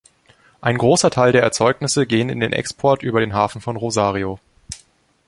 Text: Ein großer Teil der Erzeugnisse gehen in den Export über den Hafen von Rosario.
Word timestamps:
Ein 0.61 0.79
großer 0.79 1.11
Teil 1.11 1.31
der 1.31 1.43
Erzeugnisse 1.43 2.07
gehen 2.07 2.29
in 2.29 2.39
den 2.39 2.53
Export 2.53 3.03
über 3.03 3.19
den 3.19 3.35
Hafen 3.35 3.61
von 3.61 3.75
Rosario. 3.75 4.39